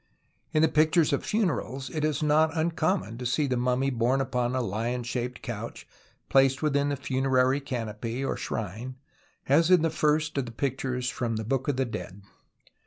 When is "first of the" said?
9.91-10.51